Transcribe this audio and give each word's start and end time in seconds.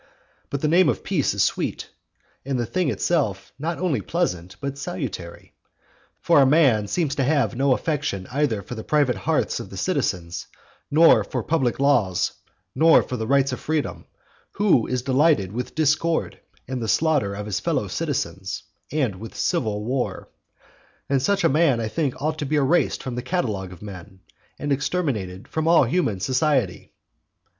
But 0.49 0.61
the 0.61 0.67
name 0.67 0.89
of 0.89 1.03
peace 1.03 1.35
is 1.35 1.43
sweet; 1.43 1.89
and 2.43 2.59
the 2.59 2.65
thing 2.65 2.89
itself 2.89 3.53
not 3.59 3.77
only 3.77 4.01
pleasant 4.01 4.55
but 4.59 4.79
salutary. 4.79 5.53
For 6.21 6.41
a 6.41 6.45
man 6.47 6.87
seems 6.87 7.13
to 7.13 7.23
have 7.23 7.55
no 7.55 7.75
affection 7.75 8.25
either 8.31 8.63
for 8.63 8.73
the 8.73 8.83
private 8.83 9.15
hearths 9.15 9.59
of 9.59 9.69
the 9.69 9.77
citizens, 9.77 10.47
nor 10.89 11.23
for 11.23 11.43
the 11.43 11.47
public 11.47 11.79
laws, 11.79 12.31
nor 12.73 13.03
for 13.03 13.15
the 13.15 13.27
rights 13.27 13.51
of 13.51 13.59
freedom, 13.59 14.07
who 14.53 14.87
is 14.87 15.03
delighted 15.03 15.51
with 15.51 15.75
discord 15.75 16.39
and 16.67 16.81
the 16.81 16.87
slaughter 16.87 17.35
of 17.35 17.45
his 17.45 17.59
fellow 17.59 17.87
citizens, 17.87 18.63
and 18.91 19.17
with 19.17 19.35
civil 19.35 19.83
war; 19.85 20.29
and 21.09 21.21
such 21.21 21.43
a 21.43 21.47
man 21.47 21.79
I 21.79 21.89
think 21.89 22.19
ought 22.19 22.39
to 22.39 22.45
be 22.47 22.55
erased 22.55 23.03
from 23.03 23.13
the 23.13 23.21
catalogue 23.21 23.71
of 23.71 23.83
men, 23.83 24.21
and 24.57 24.71
exterminated 24.71 25.47
from 25.47 25.67
all 25.67 25.83
human 25.83 26.19
society. 26.19 26.91